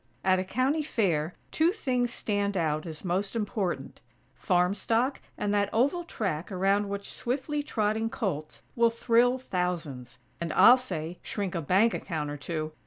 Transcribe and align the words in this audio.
At 0.23 0.39
a 0.39 0.43
County 0.43 0.81
Fair 0.81 1.35
two 1.51 1.71
things 1.71 2.11
stand 2.11 2.57
out 2.57 2.87
as 2.87 3.05
most 3.05 3.35
important: 3.35 4.01
farm 4.33 4.73
stock 4.73 5.21
and 5.37 5.53
that 5.53 5.69
oval 5.71 6.03
track 6.03 6.51
around 6.51 6.89
which 6.89 7.13
swiftly 7.13 7.61
trotting 7.61 8.09
colts 8.09 8.63
will 8.75 8.89
thrill 8.89 9.37
thousands; 9.37 10.17
and, 10.39 10.51
I'll 10.53 10.75
say, 10.75 11.19
shrink 11.21 11.53
a 11.53 11.61
bank 11.61 11.93
account 11.93 12.31
or 12.31 12.37
two! 12.37 12.71